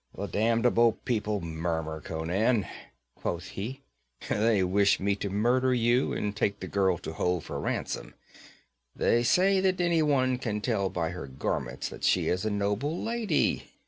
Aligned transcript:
'The 0.17 0.25
damnable 0.25 0.93
people 1.05 1.41
murmur, 1.41 2.01
Conan,' 2.01 2.65
quoth 3.13 3.49
he. 3.49 3.83
'They 4.29 4.63
wish 4.63 4.99
me 4.99 5.15
to 5.17 5.29
murder 5.29 5.75
you 5.75 6.11
and 6.11 6.35
take 6.35 6.59
the 6.59 6.67
girl 6.67 6.97
to 6.97 7.13
hold 7.13 7.43
for 7.43 7.59
ransom. 7.59 8.15
They 8.95 9.21
say 9.21 9.59
that 9.59 9.79
anyone 9.79 10.39
can 10.39 10.59
tell 10.59 10.89
by 10.89 11.09
her 11.11 11.27
garments 11.27 11.87
that 11.89 12.03
she 12.03 12.29
is 12.29 12.45
a 12.45 12.49
noble 12.49 12.99
lady. 12.99 13.67